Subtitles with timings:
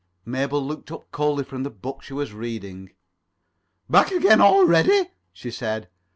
[0.25, 2.89] Mabel looked up coldly from the book she was reading.
[3.87, 5.89] "Back again already?" she said.